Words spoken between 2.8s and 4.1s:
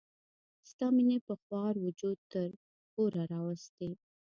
کوره راوستي.